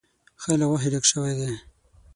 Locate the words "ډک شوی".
0.93-1.33